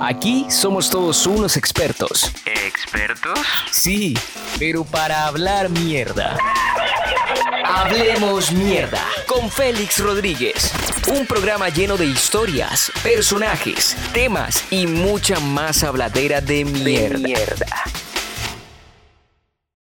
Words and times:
Aquí 0.00 0.46
somos 0.50 0.90
todos 0.90 1.26
unos 1.26 1.56
expertos. 1.56 2.30
¿Expertos? 2.44 3.38
Sí, 3.70 4.14
pero 4.58 4.84
para 4.84 5.26
hablar 5.26 5.70
mierda. 5.70 6.36
Hablemos 7.64 8.52
mierda 8.52 9.02
con 9.26 9.50
Félix 9.50 9.98
Rodríguez. 9.98 10.72
Un 11.08 11.26
programa 11.26 11.70
lleno 11.70 11.96
de 11.96 12.04
historias, 12.06 12.92
personajes, 13.02 13.96
temas 14.12 14.64
y 14.70 14.86
mucha 14.86 15.40
más 15.40 15.82
habladera 15.82 16.40
de 16.40 16.64
mierda. 16.64 17.66